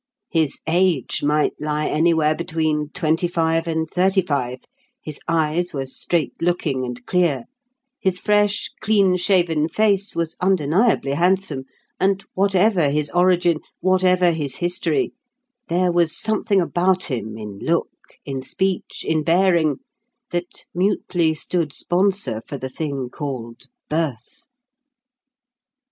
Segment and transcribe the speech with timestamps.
[0.31, 4.61] His age might lie anywhere between twenty five and thirty five,
[4.99, 7.43] his eyes were straight looking and clear,
[7.99, 11.65] his fresh, clean shaven face was undeniably handsome,
[11.99, 15.13] and, whatever his origin, whatever his history,
[15.69, 17.91] there was something about him, in look,
[18.25, 19.81] in speech, in bearing,
[20.31, 24.45] that mutely stood sponsor for the thing called "birth."